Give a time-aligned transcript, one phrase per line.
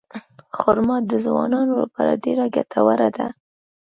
[0.57, 3.27] خرما د ځوانانو لپاره ډېره ګټوره ده.